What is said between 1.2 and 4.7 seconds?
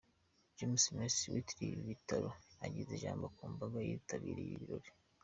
witiriwe ibi bitaro ageza ijambo ku mbaga yitabiriye ibi